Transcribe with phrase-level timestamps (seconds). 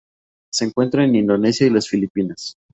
[0.51, 2.55] Se encuentra en Indonesia y las Filipinas.